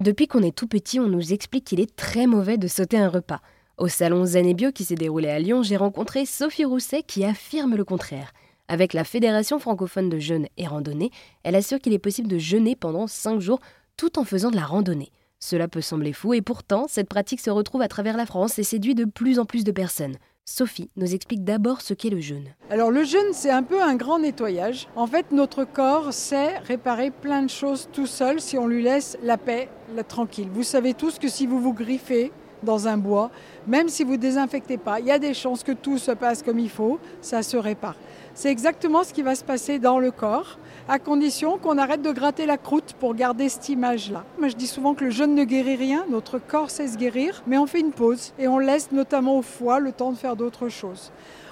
[0.00, 3.08] Depuis qu'on est tout petit, on nous explique qu'il est très mauvais de sauter un
[3.08, 3.40] repas.
[3.78, 7.74] Au salon Zen Bio qui s'est déroulé à Lyon, j'ai rencontré Sophie Rousset qui affirme
[7.74, 8.32] le contraire.
[8.68, 11.10] Avec la Fédération francophone de jeûne et randonnée,
[11.42, 13.58] elle assure qu'il est possible de jeûner pendant 5 jours
[13.96, 15.10] tout en faisant de la randonnée.
[15.40, 18.64] Cela peut sembler fou et pourtant, cette pratique se retrouve à travers la France et
[18.64, 20.14] séduit de plus en plus de personnes.
[20.50, 22.54] Sophie nous explique d'abord ce qu'est le jeûne.
[22.70, 24.88] Alors le jeûne, c'est un peu un grand nettoyage.
[24.96, 29.18] En fait, notre corps sait réparer plein de choses tout seul si on lui laisse
[29.22, 30.48] la paix, la tranquille.
[30.50, 33.30] Vous savez tous que si vous vous griffez dans un bois,
[33.66, 36.42] même si vous ne désinfectez pas, il y a des chances que tout se passe
[36.42, 37.96] comme il faut, ça se répare.
[38.34, 40.58] C'est exactement ce qui va se passer dans le corps,
[40.88, 44.24] à condition qu'on arrête de gratter la croûte pour garder cette image-là.
[44.38, 47.42] Moi, je dis souvent que le jeûne ne guérit rien, notre corps sait se guérir,
[47.46, 50.36] mais on fait une pause et on laisse notamment au foie le temps de faire
[50.36, 51.10] d'autres choses.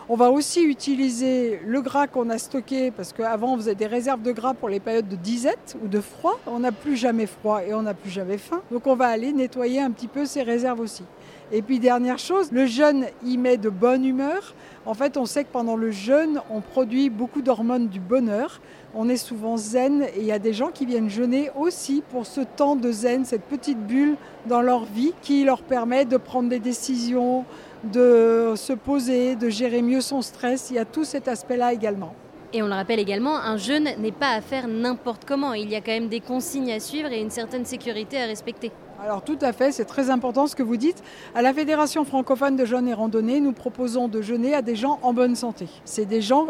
[0.09, 4.23] On va aussi utiliser le gras qu'on a stocké, parce qu'avant on faisait des réserves
[4.23, 6.38] de gras pour les périodes de disette ou de froid.
[6.46, 8.62] On n'a plus jamais froid et on n'a plus jamais faim.
[8.70, 11.02] Donc on va aller nettoyer un petit peu ces réserves aussi.
[11.51, 14.54] Et puis dernière chose, le jeûne y met de bonne humeur.
[14.85, 18.60] En fait, on sait que pendant le jeûne, on produit beaucoup d'hormones du bonheur.
[18.95, 22.26] On est souvent zen et il y a des gens qui viennent jeûner aussi pour
[22.26, 24.15] ce temps de zen, cette petite bulle
[24.46, 27.45] dans leur vie qui leur permet de prendre des décisions,
[27.85, 30.71] de se poser, de gérer mieux son stress.
[30.71, 32.15] Il y a tout cet aspect-là également.
[32.52, 35.52] Et on le rappelle également, un jeûne n'est pas à faire n'importe comment.
[35.52, 38.71] Il y a quand même des consignes à suivre et une certaine sécurité à respecter.
[39.02, 41.02] Alors tout à fait, c'est très important ce que vous dites.
[41.34, 44.98] À la Fédération francophone de jeûne et randonnée, nous proposons de jeûner à des gens
[45.02, 45.68] en bonne santé.
[45.84, 46.46] C'est des gens,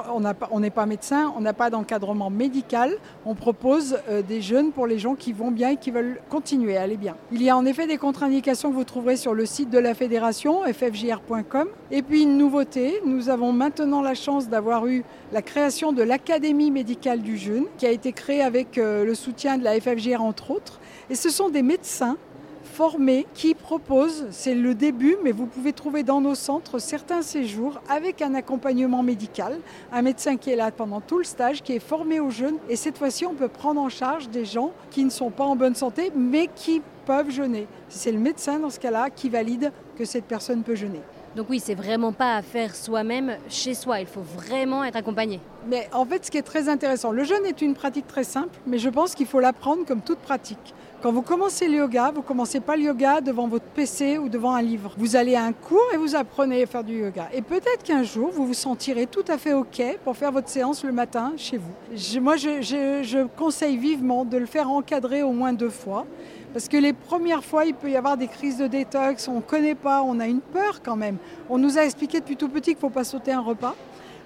[0.50, 2.92] on n'est pas médecin, on n'a pas d'encadrement médical.
[3.24, 6.77] On propose euh, des jeûnes pour les gens qui vont bien et qui veulent continuer
[6.77, 7.17] à aller bien.
[7.33, 9.94] Il y a en effet des contre-indications que vous trouverez sur le site de la
[9.94, 11.69] Fédération, ffjr.com.
[11.91, 16.70] Et puis une nouveauté, nous avons maintenant la chance d'avoir eu la création de l'Académie
[16.70, 20.52] médicale du jeûne, qui a été créée avec euh, le soutien de la FFJR entre
[20.52, 20.80] autres.
[21.11, 22.17] Et ce sont des médecins
[22.77, 27.81] formés qui proposent, c'est le début, mais vous pouvez trouver dans nos centres certains séjours
[27.89, 29.59] avec un accompagnement médical,
[29.91, 32.59] un médecin qui est là pendant tout le stage, qui est formé aux jeunes.
[32.69, 35.57] Et cette fois-ci, on peut prendre en charge des gens qui ne sont pas en
[35.57, 37.67] bonne santé, mais qui peuvent jeûner.
[37.89, 41.01] C'est le médecin dans ce cas-là qui valide que cette personne peut jeûner.
[41.36, 45.39] Donc oui, c'est vraiment pas à faire soi-même chez soi, il faut vraiment être accompagné.
[45.69, 48.58] Mais en fait, ce qui est très intéressant, le jeûne est une pratique très simple,
[48.67, 50.74] mais je pense qu'il faut l'apprendre comme toute pratique.
[51.02, 54.55] Quand vous commencez le yoga, vous commencez pas le yoga devant votre PC ou devant
[54.55, 54.95] un livre.
[54.97, 57.29] Vous allez à un cours et vous apprenez à faire du yoga.
[57.35, 60.85] Et peut-être qu'un jour, vous vous sentirez tout à fait OK pour faire votre séance
[60.85, 62.18] le matin chez vous.
[62.18, 66.07] moi, je, je conseille vivement de le faire encadrer au moins deux fois.
[66.56, 69.40] Parce que les premières fois, il peut y avoir des crises de détox, on ne
[69.42, 71.18] connaît pas, on a une peur quand même.
[71.50, 73.74] On nous a expliqué depuis tout petit qu'il ne faut pas sauter un repas.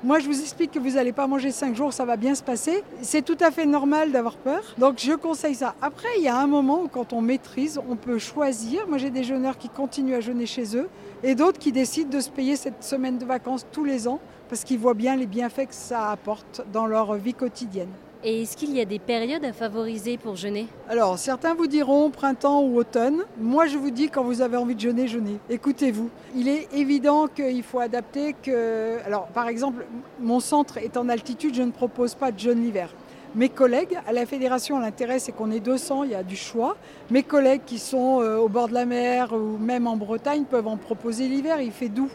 [0.04, 2.44] Moi, je vous explique que vous n'allez pas manger 5 jours, ça va bien se
[2.44, 2.84] passer.
[3.02, 4.62] C'est tout à fait normal d'avoir peur.
[4.78, 5.74] Donc, je conseille ça.
[5.82, 8.86] Après, il y a un moment où, quand on maîtrise, on peut choisir.
[8.86, 10.88] Moi, j'ai des jeûneurs qui continuent à jeûner chez eux
[11.24, 14.62] et d'autres qui décident de se payer cette semaine de vacances tous les ans parce
[14.62, 17.90] qu'ils voient bien les bienfaits que ça apporte dans leur vie quotidienne.
[18.22, 20.66] Et est-ce qu'il y a des périodes à favoriser pour jeûner?
[20.90, 23.24] Alors, certains vous diront printemps ou automne.
[23.40, 25.38] Moi, je vous dis quand vous avez envie de jeûner, jeûnez.
[25.48, 26.10] Écoutez-vous.
[26.36, 28.98] Il est évident qu'il faut adapter que...
[29.06, 29.86] Alors, par exemple,
[30.20, 32.90] mon centre est en altitude, je ne propose pas de jeûne l'hiver.
[33.34, 36.76] Mes collègues, à la fédération, l'intérêt c'est qu'on est 200, il y a du choix.
[37.10, 40.66] Mes collègues qui sont euh, au bord de la mer ou même en Bretagne peuvent
[40.66, 42.10] en proposer l'hiver, il fait doux.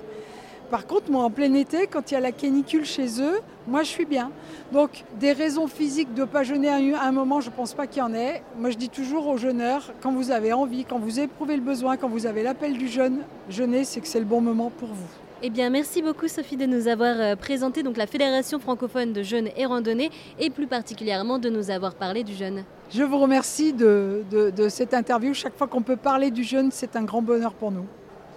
[0.72, 3.84] Par contre, moi, en plein été, quand il y a la canicule chez eux, moi,
[3.84, 4.32] je suis bien.
[4.72, 7.86] Donc, des raisons physiques de ne pas jeûner à un moment, je ne pense pas
[7.88, 8.42] qu'il y en ait.
[8.58, 11.98] Moi, je dis toujours aux jeûneurs, quand vous avez envie, quand vous éprouvez le besoin,
[11.98, 15.08] quand vous avez l'appel du jeûne, jeûner, c'est que c'est le bon moment pour vous.
[15.44, 19.22] Eh bien, merci beaucoup Sophie de nous avoir euh, présenté donc la Fédération francophone de
[19.22, 20.10] jeûne et randonnée
[20.40, 22.64] et plus particulièrement de nous avoir parlé du jeûne.
[22.90, 25.34] Je vous remercie de, de cette interview.
[25.34, 27.86] Chaque fois qu'on peut parler du jeûne, c'est un grand bonheur pour nous.